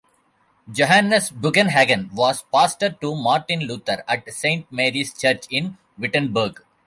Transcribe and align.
Johannes 0.71 1.29
Bugenhagen 1.29 2.09
was 2.13 2.43
pastor 2.51 2.89
to 3.01 3.13
Martin 3.15 3.59
Luther 3.59 4.03
at 4.07 4.27
Saint 4.33 4.65
Mary's 4.71 5.13
church 5.13 5.45
in 5.51 5.77
Wittenberg. 5.95 6.63